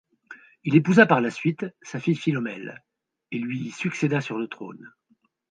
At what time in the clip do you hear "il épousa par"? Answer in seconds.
0.63-1.21